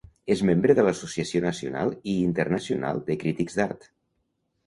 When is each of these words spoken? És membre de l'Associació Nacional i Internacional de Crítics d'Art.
És 0.35 0.39
membre 0.49 0.75
de 0.77 0.85
l'Associació 0.85 1.41
Nacional 1.43 1.93
i 2.15 2.17
Internacional 2.29 3.05
de 3.11 3.19
Crítics 3.25 3.59
d'Art. 3.61 3.87